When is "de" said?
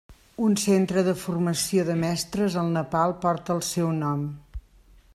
1.07-1.13, 1.91-1.97